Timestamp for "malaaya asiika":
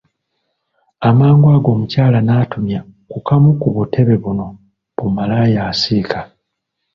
5.15-6.19